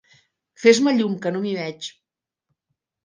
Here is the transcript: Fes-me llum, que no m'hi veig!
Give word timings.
Fes-me 0.63 0.93
llum, 0.95 1.13
que 1.25 1.33
no 1.35 1.43
m'hi 1.45 1.53
veig! 1.61 1.91